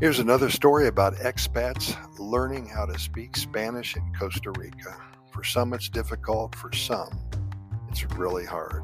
[0.00, 4.96] Here's another story about expats learning how to speak Spanish in Costa Rica.
[5.30, 7.10] For some, it's difficult, for some,
[7.90, 8.82] it's really hard.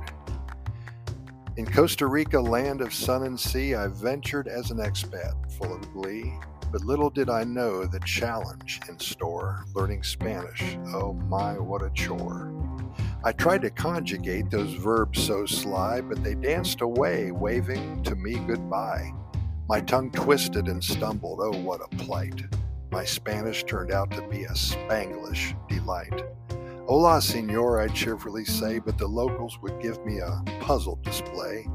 [1.56, 5.90] In Costa Rica, land of sun and sea, I ventured as an expat, full of
[5.94, 6.34] glee.
[6.70, 10.76] But little did I know the challenge in store, learning Spanish.
[10.88, 12.52] Oh my, what a chore.
[13.24, 18.34] I tried to conjugate those verbs so sly, but they danced away, waving to me
[18.34, 19.14] goodbye.
[19.68, 22.40] My tongue twisted and stumbled, oh, what a plight.
[22.92, 26.22] My Spanish turned out to be a Spanglish delight.
[26.86, 31.66] Hola, senor, I'd cheerfully say, but the locals would give me a puzzled display.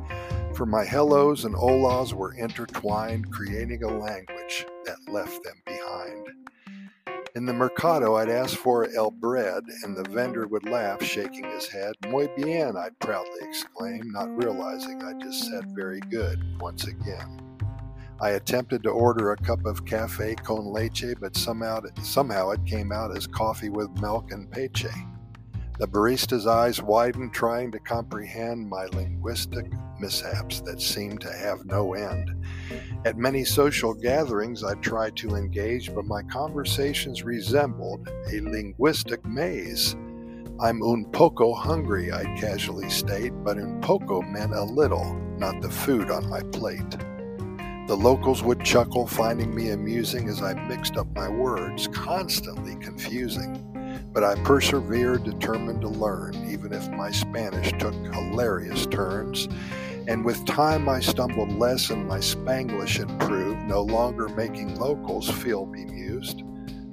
[0.53, 6.27] For my hellos and olas were intertwined, creating a language that left them behind.
[7.35, 11.67] In the mercado, I'd ask for el bread, and the vendor would laugh, shaking his
[11.67, 11.95] head.
[12.07, 17.51] Muy bien, I'd proudly exclaim, not realizing I just said very good once again.
[18.21, 22.91] I attempted to order a cup of cafe con leche, but somehow, somehow it came
[22.91, 24.85] out as coffee with milk and peche.
[25.79, 29.65] The barista's eyes widened, trying to comprehend my linguistic
[29.99, 32.45] mishaps that seemed to have no end.
[33.05, 39.95] At many social gatherings, I tried to engage, but my conversations resembled a linguistic maze.
[40.59, 45.71] I'm un poco hungry, I'd casually state, but un poco meant a little, not the
[45.71, 46.97] food on my plate.
[47.91, 54.07] The locals would chuckle, finding me amusing as I mixed up my words, constantly confusing.
[54.13, 59.49] But I persevered, determined to learn, even if my Spanish took hilarious turns.
[60.07, 65.66] And with time I stumbled less and my Spanglish improved, no longer making locals feel
[65.66, 66.44] bemused.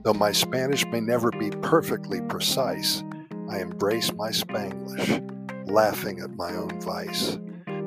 [0.02, 3.04] Though my Spanish may never be perfectly precise,
[3.48, 7.38] I embrace my Spanglish, laughing at my own vice.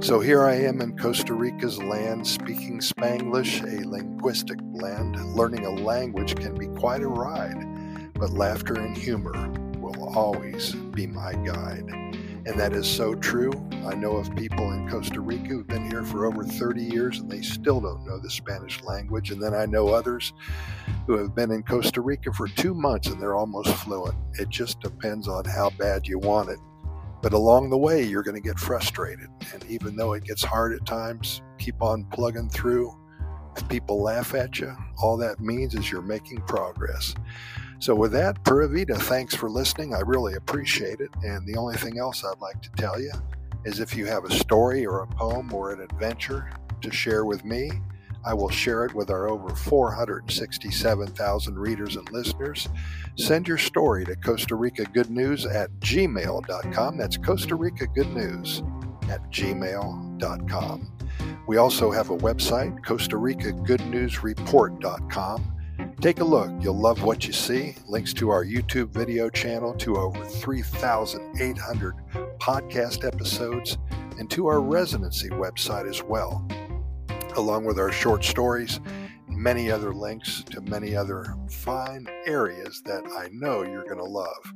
[0.02, 5.16] So here I am in Costa Rica's land, speaking Spanglish, a linguistic blend.
[5.36, 11.06] Learning a language can be quite a ride, but laughter and humor will always be
[11.06, 11.88] my guide.
[11.88, 13.52] And that is so true.
[13.86, 17.30] I know of people in Costa Rica who've been here for over 30 years and
[17.30, 19.30] they still don't know the Spanish language.
[19.30, 20.34] And then I know others
[21.06, 24.16] who have been in Costa Rica for two months and they're almost fluent.
[24.34, 26.58] It just depends on how bad you want it.
[27.22, 29.28] But along the way, you're going to get frustrated.
[29.54, 32.98] And even though it gets hard at times, keep on plugging through.
[33.56, 37.14] If people laugh at you, all that means is you're making progress.
[37.80, 39.94] So, with that, Pura Vida, thanks for listening.
[39.94, 41.10] I really appreciate it.
[41.24, 43.12] And the only thing else I'd like to tell you
[43.66, 46.50] is if you have a story or a poem or an adventure
[46.82, 47.72] to share with me,
[48.24, 52.70] I will share it with our over 467,000 readers and listeners.
[53.16, 56.98] Send your story to Costa Rica Good News at gmail.com.
[56.98, 58.62] That's Costa Rica Good News
[59.10, 60.92] at gmail.com.
[61.48, 65.58] We also have a website, Costa Rica Good News Report.com.
[66.00, 66.52] Take a look.
[66.62, 67.76] You'll love what you see.
[67.88, 71.96] Links to our YouTube video channel, to over 3,800
[72.40, 73.78] podcast episodes,
[74.18, 76.48] and to our residency website as well,
[77.36, 78.80] along with our short stories
[79.28, 84.54] many other links to many other fine areas that I know you're going to love.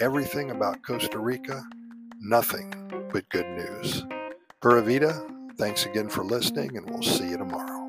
[0.00, 1.62] Everything about Costa Rica,
[2.20, 4.04] nothing but good news.
[4.60, 5.26] Pura Vida,
[5.56, 7.79] thanks again for listening, and we'll see you tomorrow.